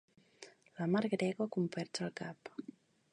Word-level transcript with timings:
La 0.79 0.87
mar 0.95 1.03
grega 1.13 1.47
quan 1.57 1.69
perds 1.77 2.05
el 2.07 2.13
cap. 2.23 2.55